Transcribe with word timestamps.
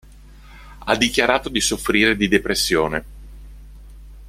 Ha 0.79 0.95
dichiarato 0.97 1.47
di 1.47 1.61
soffrire 1.61 2.15
di 2.15 2.27
depressione. 2.27 3.05